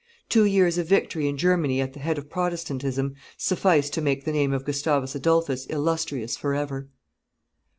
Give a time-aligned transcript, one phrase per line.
[0.29, 4.31] Two years of victory in Germany at the head of Protestantism sufficed to make the
[4.31, 6.89] name of Gustavus Adolphus illustrious forever.